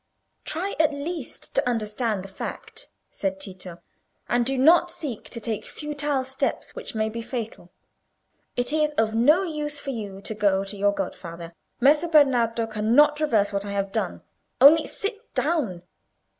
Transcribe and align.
"Try 0.45 0.75
at 0.79 0.95
least 0.95 1.53
to 1.53 1.69
understand 1.69 2.23
the 2.23 2.27
fact," 2.27 2.87
said 3.11 3.39
Tito, 3.39 3.83
"and 4.27 4.43
do 4.43 4.57
not 4.57 4.89
seek 4.89 5.25
to 5.25 5.39
take 5.39 5.63
futile 5.63 6.23
steps 6.23 6.73
which 6.73 6.95
may 6.95 7.07
be 7.07 7.21
fatal. 7.21 7.69
It 8.55 8.73
is 8.73 8.93
of 8.93 9.13
no 9.13 9.43
use 9.43 9.79
for 9.79 9.91
you 9.91 10.19
to 10.21 10.33
go 10.33 10.63
to 10.63 10.75
your 10.75 10.91
godfather. 10.91 11.53
Messer 11.79 12.07
Bernardo 12.07 12.65
cannot 12.65 13.19
reverse 13.19 13.53
what 13.53 13.63
I 13.63 13.73
have 13.73 13.91
done. 13.91 14.23
Only 14.59 14.87
sit 14.87 15.31
down. 15.35 15.83